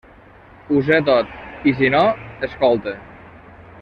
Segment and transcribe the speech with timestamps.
[0.71, 1.35] Ho sé tot;
[1.73, 2.01] i si no,
[2.49, 2.95] escolta.